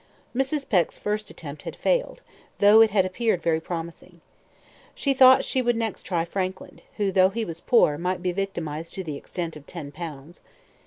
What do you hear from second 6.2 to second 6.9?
Frankland,